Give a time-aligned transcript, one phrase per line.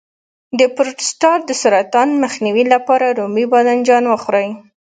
[0.59, 4.49] د پروستات د سرطان مخنیوي لپاره رومي بانجان وخورئ